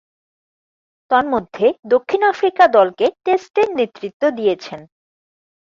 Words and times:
তন্মধ্যে, 1.11 1.65
দক্ষিণ 1.85 2.21
আফ্রিকা 2.23 2.63
দলকে 2.67 3.05
টেস্টে 3.25 3.63
নেতৃত্ব 3.77 4.23
দিয়েছেন। 4.29 4.79